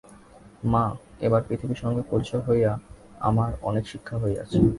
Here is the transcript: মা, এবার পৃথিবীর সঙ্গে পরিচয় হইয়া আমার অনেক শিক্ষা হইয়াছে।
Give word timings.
মা, 0.63 0.85
এবার 1.21 1.41
পৃথিবীর 1.47 1.81
সঙ্গে 1.83 2.03
পরিচয় 2.11 2.43
হইয়া 2.47 2.71
আমার 3.19 3.51
অনেক 3.61 3.83
শিক্ষা 3.87 4.15
হইয়াছে। 4.17 4.57